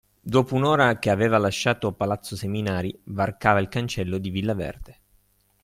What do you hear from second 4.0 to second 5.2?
di Villa Verde.